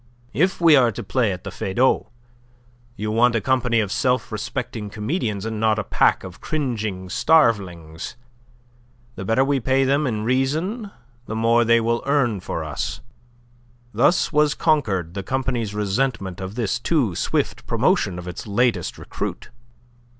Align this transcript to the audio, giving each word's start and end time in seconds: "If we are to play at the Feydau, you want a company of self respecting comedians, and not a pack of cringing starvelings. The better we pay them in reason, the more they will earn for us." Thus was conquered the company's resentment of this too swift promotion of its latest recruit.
"If 0.33 0.59
we 0.59 0.75
are 0.75 0.91
to 0.91 1.03
play 1.03 1.31
at 1.31 1.43
the 1.43 1.51
Feydau, 1.51 2.07
you 2.95 3.11
want 3.11 3.35
a 3.35 3.39
company 3.39 3.79
of 3.79 3.91
self 3.91 4.31
respecting 4.31 4.89
comedians, 4.89 5.45
and 5.45 5.59
not 5.59 5.77
a 5.77 5.83
pack 5.83 6.23
of 6.23 6.41
cringing 6.41 7.07
starvelings. 7.07 8.15
The 9.13 9.23
better 9.25 9.45
we 9.45 9.59
pay 9.59 9.83
them 9.83 10.07
in 10.07 10.23
reason, 10.23 10.89
the 11.27 11.35
more 11.35 11.63
they 11.63 11.79
will 11.79 12.01
earn 12.07 12.39
for 12.39 12.63
us." 12.63 13.01
Thus 13.93 14.33
was 14.33 14.55
conquered 14.55 15.13
the 15.13 15.21
company's 15.21 15.75
resentment 15.75 16.41
of 16.41 16.55
this 16.55 16.79
too 16.79 17.13
swift 17.13 17.67
promotion 17.67 18.17
of 18.17 18.27
its 18.27 18.47
latest 18.47 18.97
recruit. 18.97 19.51